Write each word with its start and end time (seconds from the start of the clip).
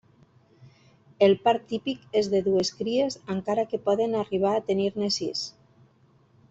El 1.27 1.35
part 1.43 1.67
típic 1.73 2.07
és 2.23 2.31
de 2.33 2.41
dues 2.49 2.73
cries, 2.81 3.19
encara 3.37 3.69
que 3.75 3.83
poden 3.91 4.19
arribar 4.23 4.55
a 4.57 4.65
tenir-ne 4.73 5.15
sis. 5.21 5.45